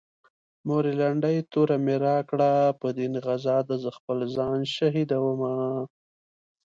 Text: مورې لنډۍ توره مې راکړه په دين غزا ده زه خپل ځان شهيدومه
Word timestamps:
مورې 0.67 0.91
لنډۍ 1.01 1.37
توره 1.51 1.77
مې 1.85 1.95
راکړه 2.07 2.51
په 2.79 2.87
دين 2.97 3.13
غزا 3.25 3.57
ده 3.67 3.75
زه 3.83 3.89
خپل 3.97 4.17
ځان 4.35 4.59
شهيدومه 4.75 5.53